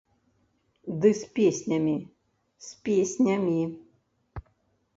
[1.03, 1.93] Ды з песнямі,
[2.71, 3.61] з песнямі!